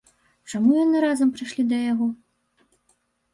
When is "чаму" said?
0.53-0.71